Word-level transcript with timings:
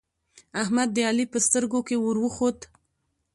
احمد 0.61 0.89
د 0.93 0.97
علی 1.09 1.25
په 1.33 1.37
سترګو 1.45 1.79
کې 1.87 1.95
ور 1.99 2.17
وخوت 2.25 2.59